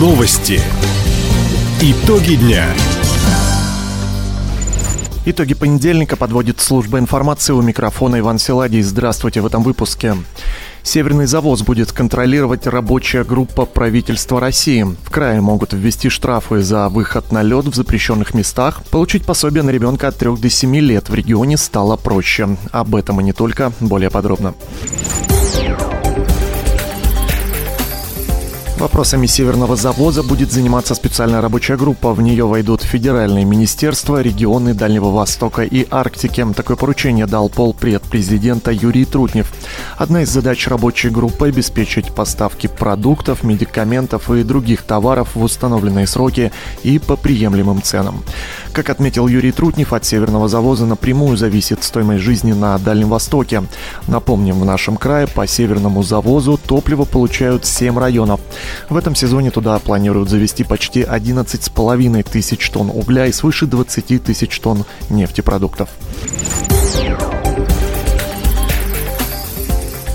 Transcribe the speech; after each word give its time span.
Новости. 0.00 0.58
Итоги 1.82 2.36
дня. 2.36 2.64
Итоги 5.26 5.52
понедельника 5.52 6.16
подводит 6.16 6.58
служба 6.58 6.98
информации 6.98 7.52
у 7.52 7.60
микрофона 7.60 8.18
Иван 8.18 8.38
Силадий. 8.38 8.80
Здравствуйте 8.80 9.42
в 9.42 9.46
этом 9.46 9.62
выпуске. 9.62 10.16
Северный 10.82 11.26
завоз 11.26 11.60
будет 11.60 11.92
контролировать 11.92 12.66
рабочая 12.66 13.24
группа 13.24 13.66
правительства 13.66 14.40
России. 14.40 14.84
В 15.04 15.10
крае 15.10 15.42
могут 15.42 15.74
ввести 15.74 16.08
штрафы 16.08 16.62
за 16.62 16.88
выход 16.88 17.30
на 17.30 17.42
лед 17.42 17.66
в 17.66 17.74
запрещенных 17.74 18.32
местах. 18.32 18.82
Получить 18.90 19.26
пособие 19.26 19.62
на 19.64 19.68
ребенка 19.68 20.08
от 20.08 20.16
3 20.16 20.34
до 20.38 20.48
7 20.48 20.76
лет 20.76 21.10
в 21.10 21.14
регионе 21.14 21.58
стало 21.58 21.96
проще. 21.96 22.56
Об 22.72 22.94
этом 22.94 23.20
и 23.20 23.24
не 23.24 23.34
только. 23.34 23.70
Более 23.80 24.08
подробно. 24.08 24.54
Вопросами 28.80 29.26
Северного 29.26 29.76
завоза 29.76 30.22
будет 30.22 30.52
заниматься 30.52 30.94
специальная 30.94 31.42
рабочая 31.42 31.76
группа. 31.76 32.14
В 32.14 32.22
нее 32.22 32.46
войдут 32.46 32.80
федеральные 32.80 33.44
министерства, 33.44 34.22
регионы 34.22 34.72
Дальнего 34.72 35.10
Востока 35.10 35.64
и 35.64 35.86
Арктики. 35.90 36.46
Такое 36.56 36.78
поручение 36.78 37.26
дал 37.26 37.50
полпред 37.50 38.00
президента 38.00 38.70
Юрий 38.70 39.04
Трутнев. 39.04 39.52
Одна 39.98 40.22
из 40.22 40.30
задач 40.30 40.66
рабочей 40.66 41.10
группы– 41.10 41.48
обеспечить 41.48 42.14
поставки 42.14 42.68
продуктов, 42.68 43.42
медикаментов 43.42 44.30
и 44.30 44.44
других 44.44 44.82
товаров 44.82 45.34
в 45.34 45.42
установленные 45.42 46.06
сроки 46.06 46.50
и 46.82 46.98
по 46.98 47.16
приемлемым 47.16 47.82
ценам. 47.82 48.24
Как 48.72 48.88
отметил 48.88 49.28
Юрий 49.28 49.52
Трутнев, 49.52 49.92
от 49.92 50.06
Северного 50.06 50.48
завоза 50.48 50.86
напрямую 50.86 51.36
зависит 51.36 51.84
стоимость 51.84 52.22
жизни 52.22 52.54
на 52.54 52.78
Дальнем 52.78 53.10
Востоке. 53.10 53.62
Напомним, 54.06 54.58
в 54.58 54.64
нашем 54.64 54.96
крае 54.96 55.26
по 55.26 55.46
Северному 55.46 56.02
завозу 56.02 56.56
топливо 56.56 57.04
получают 57.04 57.66
7 57.66 57.98
районов. 57.98 58.40
В 58.88 58.96
этом 58.96 59.14
сезоне 59.14 59.50
туда 59.50 59.78
планируют 59.78 60.28
завести 60.28 60.64
почти 60.64 61.02
11,5 61.02 62.22
тысяч 62.30 62.70
тонн 62.70 62.90
угля 62.90 63.26
и 63.26 63.32
свыше 63.32 63.66
20 63.66 64.22
тысяч 64.22 64.58
тонн 64.60 64.84
нефтепродуктов. 65.08 65.88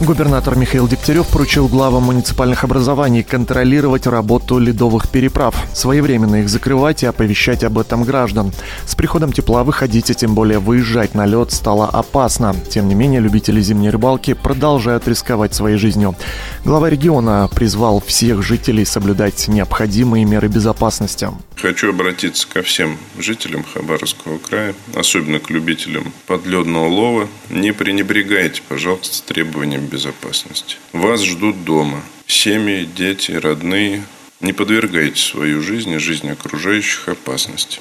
Губернатор 0.00 0.56
Михаил 0.56 0.88
Дегтярев 0.88 1.28
поручил 1.28 1.68
главам 1.68 2.04
муниципальных 2.04 2.64
образований 2.64 3.22
контролировать 3.22 4.06
работу 4.06 4.58
ледовых 4.58 5.08
переправ, 5.08 5.54
своевременно 5.72 6.36
их 6.36 6.48
закрывать 6.48 7.04
и 7.04 7.06
оповещать 7.06 7.62
об 7.62 7.78
этом 7.78 8.02
граждан. 8.02 8.52
С 8.86 8.96
приходом 8.96 9.32
тепла 9.32 9.62
выходить 9.62 10.10
и 10.10 10.14
тем 10.14 10.34
более 10.34 10.58
выезжать 10.58 11.14
на 11.14 11.26
лед 11.26 11.52
стало 11.52 11.88
опасно. 11.88 12.54
Тем 12.68 12.88
не 12.88 12.94
менее, 12.94 13.20
любители 13.20 13.60
зимней 13.60 13.90
рыбалки 13.90 14.34
продолжают 14.34 15.06
рисковать 15.06 15.54
своей 15.54 15.76
жизнью. 15.76 16.16
Глава 16.64 16.90
региона 16.90 17.48
призвал 17.54 18.02
всех 18.04 18.42
жителей 18.42 18.84
соблюдать 18.84 19.46
необходимые 19.46 20.24
меры 20.24 20.48
безопасности. 20.48 21.28
Хочу 21.56 21.90
обратиться 21.90 22.46
ко 22.46 22.62
всем 22.62 22.98
жителям 23.18 23.64
Хабаровского 23.64 24.38
края, 24.38 24.74
особенно 24.94 25.38
к 25.38 25.50
любителям 25.50 26.12
подледного 26.26 26.86
лова. 26.86 27.28
Не 27.50 27.72
пренебрегайте, 27.72 28.62
пожалуйста, 28.68 29.26
требованиями 29.26 29.86
безопасности. 29.86 30.76
Вас 30.92 31.22
ждут 31.22 31.64
дома. 31.64 32.02
Семьи, 32.26 32.84
дети, 32.84 33.32
родные. 33.32 34.04
Не 34.40 34.52
подвергайте 34.52 35.20
свою 35.20 35.62
жизнь 35.62 35.90
и 35.92 35.98
жизнь 35.98 36.28
окружающих 36.28 37.08
опасности. 37.08 37.80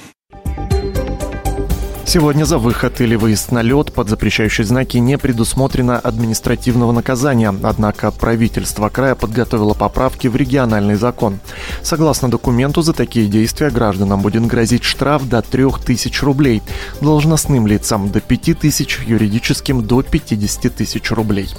Сегодня 2.13 2.45
за 2.45 2.59
выход 2.59 3.01
или 3.01 3.15
выезд 3.15 3.51
на 3.51 3.63
лед 3.63 3.91
под 3.91 4.07
запрещающие 4.07 4.63
знаки 4.63 4.97
не 4.97 5.17
предусмотрено 5.17 5.97
административного 5.97 6.91
наказания, 6.91 7.51
однако 7.63 8.11
правительство 8.11 8.89
края 8.89 9.15
подготовило 9.15 9.73
поправки 9.73 10.27
в 10.27 10.35
региональный 10.35 10.93
закон. 10.93 11.39
Согласно 11.81 12.29
документу, 12.29 12.83
за 12.83 12.93
такие 12.93 13.25
действия 13.25 13.71
гражданам 13.71 14.21
будет 14.21 14.45
грозить 14.45 14.83
штраф 14.83 15.27
до 15.27 15.41
3000 15.41 16.23
рублей, 16.23 16.61
должностным 17.01 17.65
лицам 17.65 18.11
до 18.11 18.21
5000, 18.21 18.99
юридическим 19.07 19.83
до 19.83 20.03
50 20.03 20.75
тысяч 20.75 21.09
рублей. 21.09 21.49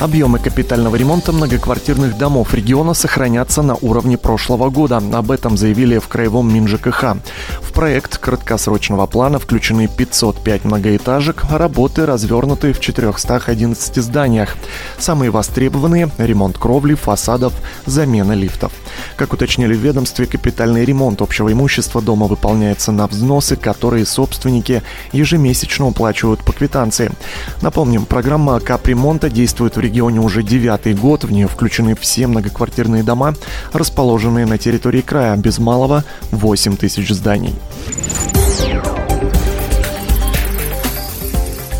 Объемы 0.00 0.38
капитального 0.38 0.96
ремонта 0.96 1.30
многоквартирных 1.30 2.16
домов 2.16 2.54
региона 2.54 2.94
сохранятся 2.94 3.60
на 3.60 3.74
уровне 3.74 4.16
прошлого 4.16 4.70
года. 4.70 4.96
Об 5.12 5.30
этом 5.30 5.58
заявили 5.58 5.98
в 5.98 6.08
Краевом 6.08 6.50
МинЖКХ. 6.54 7.18
В 7.60 7.72
проект 7.74 8.16
краткосрочного 8.16 9.04
плана 9.04 9.38
включены 9.38 9.88
505 9.94 10.64
многоэтажек, 10.64 11.44
работы 11.50 12.06
развернуты 12.06 12.72
в 12.72 12.80
411 12.80 13.96
зданиях. 13.96 14.56
Самые 14.98 15.30
востребованные– 15.30 16.10
ремонт 16.16 16.56
кровли, 16.56 16.94
фасадов, 16.94 17.52
замена 17.84 18.32
лифтов. 18.32 18.72
Как 19.16 19.34
уточнили 19.34 19.74
в 19.74 19.80
ведомстве, 19.80 20.24
капитальный 20.24 20.86
ремонт 20.86 21.20
общего 21.20 21.52
имущества 21.52 22.00
дома 22.00 22.26
выполняется 22.26 22.90
на 22.90 23.06
взносы, 23.06 23.54
которые 23.54 24.06
собственники 24.06 24.82
ежемесячно 25.12 25.88
уплачивают 25.88 26.42
по 26.42 26.52
квитанции. 26.52 27.12
Напомним, 27.60 28.06
программа 28.06 28.60
капремонта 28.60 29.28
действует 29.28 29.76
в 29.76 29.80
регионе 29.80 29.89
уже 30.24 30.42
девятый 30.42 30.94
год. 30.94 31.24
В 31.24 31.32
нее 31.32 31.48
включены 31.48 31.94
все 31.94 32.26
многоквартирные 32.26 33.02
дома, 33.02 33.34
расположенные 33.72 34.46
на 34.46 34.58
территории 34.58 35.00
края, 35.00 35.36
без 35.36 35.58
малого 35.58 36.04
8 36.30 36.76
тысяч 36.76 37.10
зданий. 37.10 37.54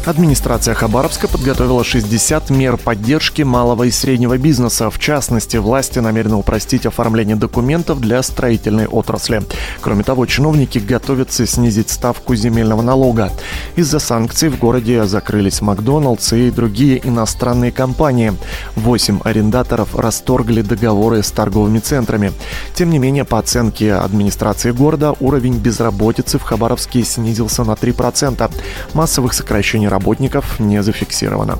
Администрация 0.07 0.75
Хабаровска 0.75 1.29
подготовила 1.29 1.85
60 1.85 2.49
мер 2.49 2.79
поддержки 2.79 3.43
малого 3.43 3.85
и 3.85 3.91
среднего 3.91 4.39
бизнеса. 4.39 4.89
В 4.89 4.99
частности, 4.99 5.59
власти 5.59 5.99
намерены 5.99 6.37
упростить 6.37 6.87
оформление 6.87 7.37
документов 7.37 8.01
для 8.01 8.23
строительной 8.23 8.87
отрасли. 8.87 9.43
Кроме 9.83 10.03
того, 10.03 10.25
чиновники 10.25 10.79
готовятся 10.79 11.47
снизить 11.47 11.91
ставку 11.91 12.35
земельного 12.35 12.81
налога. 12.81 13.31
Из-за 13.77 13.99
санкций 13.99 14.49
в 14.49 14.59
городе 14.59 15.05
закрылись 15.05 15.61
Макдоналдс 15.61 16.33
и 16.33 16.51
другие 16.51 17.07
иностранные 17.07 17.71
компании. 17.71 18.33
Восемь 18.77 19.21
арендаторов 19.23 19.95
расторгли 19.95 20.63
договоры 20.63 21.23
с 21.23 21.31
торговыми 21.31 21.79
центрами. 21.79 22.33
Тем 22.75 22.89
не 22.89 22.99
менее, 22.99 23.27
по 23.27 23.39
оценке 23.39 23.93
администрации 23.93 24.71
города, 24.71 25.15
уровень 25.21 25.59
безработицы 25.59 26.39
в 26.39 26.43
Хабаровске 26.43 27.05
снизился 27.05 27.65
на 27.65 27.73
3%. 27.73 28.51
Массовых 28.95 29.35
сокращений 29.35 29.90
работников 29.91 30.59
не 30.61 30.83
зафиксировано. 30.83 31.59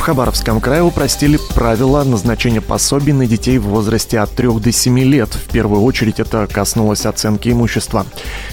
Хабаровском 0.00 0.60
крае 0.60 0.82
упростили 0.82 1.38
правила 1.54 2.02
назначения 2.02 2.60
пособий 2.60 3.12
на 3.12 3.26
детей 3.26 3.58
в 3.58 3.64
возрасте 3.64 4.20
от 4.20 4.30
3 4.30 4.48
до 4.60 4.72
7 4.72 4.98
лет. 5.00 5.28
В 5.28 5.50
первую 5.52 5.82
очередь 5.82 6.18
это 6.18 6.46
коснулось 6.46 7.04
оценки 7.04 7.50
имущества. 7.50 8.06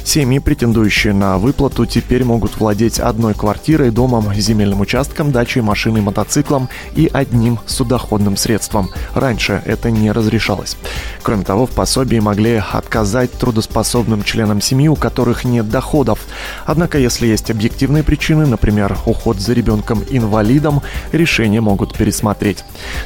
Семьи, 0.03 0.39
претендующие 0.39 1.13
на 1.13 1.37
выплату, 1.37 1.85
теперь 1.85 2.25
могут 2.25 2.57
владеть 2.57 2.99
одной 2.99 3.33
квартирой, 3.33 3.91
домом, 3.91 4.33
земельным 4.35 4.81
участком, 4.81 5.31
дачей, 5.31 5.61
машиной, 5.61 6.01
мотоциклом 6.01 6.67
и 6.93 7.09
одним 7.13 7.59
судоходным 7.65 8.35
средством. 8.35 8.89
Раньше 9.13 9.61
это 9.65 9.91
не 9.91 10.11
разрешалось. 10.11 10.75
Кроме 11.23 11.45
того, 11.45 11.67
в 11.67 11.71
пособии 11.71 12.19
могли 12.19 12.61
отказать 12.71 13.31
трудоспособным 13.31 14.23
членам 14.23 14.59
семьи, 14.59 14.89
у 14.89 14.95
которых 14.95 15.45
нет 15.45 15.69
доходов. 15.69 16.19
Однако, 16.65 16.97
если 16.97 17.27
есть 17.27 17.49
объективные 17.49 18.03
причины, 18.03 18.45
например, 18.45 18.97
уход 19.05 19.39
за 19.39 19.53
ребенком-инвалидом, 19.53 20.81
решение 21.11 21.44
решение 21.45 21.61
могут 21.61 21.95
пересмотреть. 21.95 22.63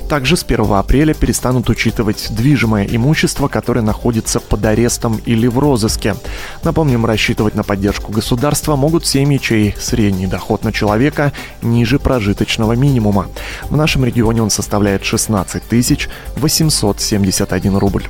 Также 0.08 0.38
с 0.38 0.44
1 0.44 0.72
апреля 0.74 1.14
перестанут 1.14 1.70
учитывать 1.70 2.28
движимое 2.30 2.88
имущество, 2.90 3.50
которое 3.50 3.82
находится 3.82 4.40
под 4.40 4.66
арестом 4.66 5.20
или 5.26 5.48
в 5.48 5.60
розыске. 5.60 6.16
Напомним, 6.64 7.06
рассчитывать 7.06 7.56
на 7.56 7.64
поддержку 7.64 8.14
государства 8.14 8.78
могут 8.78 9.06
семьи, 9.06 9.38
чей 9.38 9.76
средний 9.78 10.28
доход 10.28 10.64
на 10.64 10.72
человека 10.72 11.34
ниже 11.62 12.00
прожиточного 12.00 12.74
минимума. 12.74 13.28
В 13.70 13.76
нашем 13.76 14.06
регионе 14.06 14.42
он 14.42 14.50
составляет 14.50 15.04
16 15.04 15.64
871 16.38 17.78
рубль. 17.78 18.08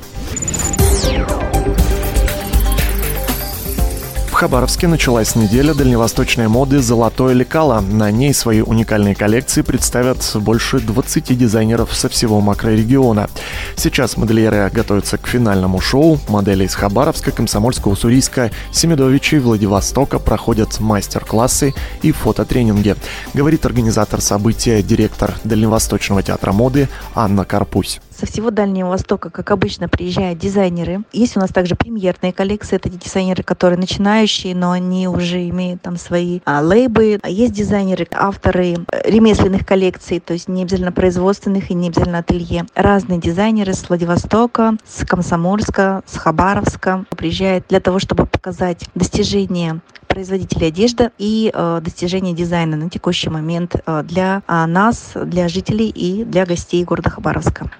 Хабаровске 4.40 4.88
началась 4.88 5.36
неделя 5.36 5.74
дальневосточной 5.74 6.48
моды 6.48 6.80
«Золотое 6.80 7.34
лекало». 7.34 7.80
На 7.80 8.10
ней 8.10 8.32
свои 8.32 8.62
уникальные 8.62 9.14
коллекции 9.14 9.60
представят 9.60 10.34
больше 10.36 10.80
20 10.80 11.36
дизайнеров 11.36 11.94
со 11.94 12.08
всего 12.08 12.40
макрорегиона. 12.40 13.28
Сейчас 13.76 14.16
модельеры 14.16 14.70
готовятся 14.72 15.18
к 15.18 15.26
финальному 15.26 15.78
шоу. 15.78 16.18
Модели 16.28 16.64
из 16.64 16.74
Хабаровска, 16.74 17.32
Комсомольска, 17.32 17.88
Уссурийска, 17.88 18.50
Семидовича 18.72 19.36
и 19.36 19.40
Владивостока 19.40 20.18
проходят 20.18 20.80
мастер-классы 20.80 21.74
и 22.00 22.10
фототренинги, 22.10 22.96
говорит 23.34 23.66
организатор 23.66 24.22
события, 24.22 24.82
директор 24.82 25.34
Дальневосточного 25.44 26.22
театра 26.22 26.52
моды 26.52 26.88
Анна 27.14 27.44
Карпусь. 27.44 28.00
Со 28.20 28.26
всего 28.26 28.50
Дальнего 28.50 28.90
Востока, 28.90 29.30
как 29.30 29.50
обычно, 29.50 29.88
приезжают 29.88 30.38
дизайнеры. 30.38 31.02
Есть 31.12 31.38
у 31.38 31.40
нас 31.40 31.50
также 31.50 31.74
премьерные 31.74 32.34
коллекции. 32.34 32.76
Это 32.76 32.90
дизайнеры, 32.90 33.42
которые 33.42 33.78
начинающие, 33.78 34.54
но 34.54 34.72
они 34.72 35.08
уже 35.08 35.48
имеют 35.48 35.80
там 35.80 35.96
свои 35.96 36.40
а, 36.44 36.60
лейбы. 36.60 37.18
Есть 37.26 37.54
дизайнеры, 37.54 38.06
авторы 38.12 38.76
ремесленных 39.04 39.66
коллекций, 39.66 40.20
то 40.20 40.34
есть 40.34 40.48
не 40.48 40.62
обязательно 40.62 40.92
производственных 40.92 41.70
и 41.70 41.74
не 41.74 41.88
обязательно 41.88 42.18
ателье. 42.18 42.66
Разные 42.74 43.18
дизайнеры 43.18 43.72
с 43.72 43.88
Владивостока, 43.88 44.76
с 44.86 45.06
Комсомольска, 45.06 46.02
с 46.06 46.18
Хабаровска 46.18 47.06
приезжают 47.16 47.64
для 47.68 47.80
того, 47.80 47.98
чтобы 47.98 48.26
показать 48.26 48.84
достижения 48.94 49.80
производителей 50.08 50.68
одежды 50.68 51.10
и 51.18 51.50
э, 51.54 51.80
достижения 51.82 52.34
дизайна 52.34 52.76
на 52.76 52.90
текущий 52.90 53.30
момент 53.30 53.76
э, 53.86 54.02
для 54.02 54.42
э, 54.46 54.66
нас, 54.66 55.12
для 55.14 55.48
жителей 55.48 55.88
и 55.88 56.24
для 56.24 56.44
гостей 56.44 56.84
города 56.84 57.10
Хабаровска. 57.10 57.70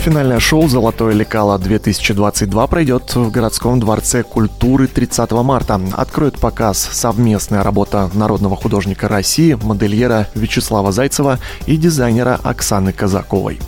Финальное 0.00 0.40
шоу 0.40 0.66
«Золотое 0.66 1.12
лекало-2022» 1.12 2.68
пройдет 2.68 3.14
в 3.14 3.30
городском 3.30 3.78
дворце 3.78 4.22
культуры 4.22 4.86
30 4.86 5.30
марта. 5.32 5.78
Откроет 5.92 6.38
показ 6.38 6.88
совместная 6.90 7.62
работа 7.62 8.08
народного 8.14 8.56
художника 8.56 9.08
России, 9.08 9.58
модельера 9.62 10.26
Вячеслава 10.34 10.90
Зайцева 10.90 11.38
и 11.66 11.76
дизайнера 11.76 12.40
Оксаны 12.42 12.94
Казаковой. 12.94 13.60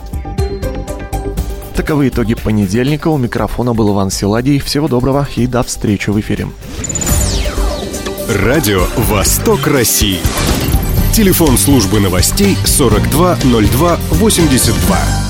Таковы 1.75 2.07
итоги 2.07 2.33
понедельника. 2.33 3.09
У 3.09 3.19
микрофона 3.19 3.75
был 3.75 3.93
Иван 3.93 4.09
Силадий. 4.09 4.57
Всего 4.57 4.87
доброго 4.87 5.27
и 5.35 5.45
до 5.45 5.61
встречи 5.61 6.09
в 6.09 6.19
эфире. 6.19 6.47
Радио 8.27 8.87
«Восток 8.97 9.67
России». 9.67 10.17
Телефон 11.13 11.59
службы 11.59 11.99
новостей 11.99 12.57
420282. 12.65 15.22